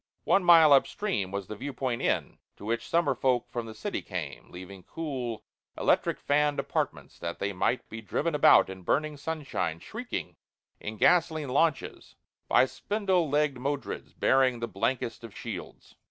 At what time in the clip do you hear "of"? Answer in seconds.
15.23-15.37